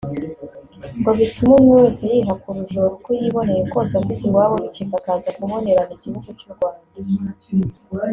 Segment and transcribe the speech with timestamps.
[0.99, 6.29] ngo bitume umwe wese yiha kurujora uko yiboneye kwose asize iwabo bicika akaza kubonerana igihugu
[6.39, 6.87] cy’u Rwanda